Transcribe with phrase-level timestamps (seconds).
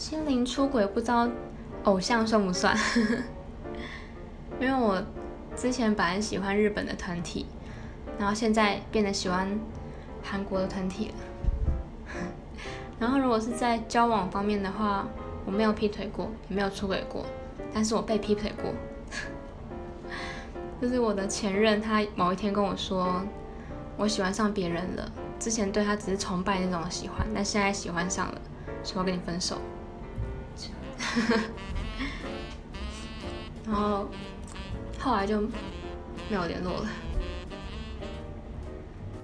[0.00, 1.28] 心灵出轨不知道
[1.84, 2.74] 偶像算不算？
[4.58, 4.98] 因为我
[5.54, 7.44] 之前本来喜欢日本的团体，
[8.18, 9.46] 然后现在变得喜欢
[10.22, 11.14] 韩国的团体了。
[12.98, 15.06] 然后如果是在交往方面的话，
[15.44, 17.26] 我没有劈腿过，也没有出轨过，
[17.74, 18.72] 但是我被劈腿过。
[20.80, 23.20] 就是我的前任，他某一天跟我说，
[23.98, 25.12] 我喜欢上别人了。
[25.38, 28.40] 之前对他只是崇拜那种喜欢，但现在喜欢上了，
[28.82, 29.58] 说要跟你分手。
[33.66, 34.08] 然后
[34.98, 36.88] 后来就没有联络了。